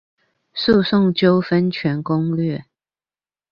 [0.55, 2.63] 訴訟糾紛全攻略